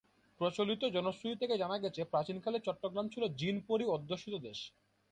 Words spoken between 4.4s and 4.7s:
দেশ।